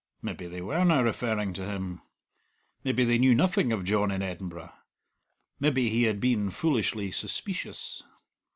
[0.23, 2.01] Maybe they werena referring to him;
[2.83, 4.73] maybe they knew nothing of John in Edinburgh;
[5.59, 8.01] maybe he had been foolishly suspeecious.